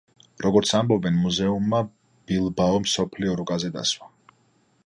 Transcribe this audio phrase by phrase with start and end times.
[0.43, 1.83] როგორც ამბობენ, მუზეუმმა
[2.31, 4.13] ბილბაო მსოფლიო რუკაზე დასვა.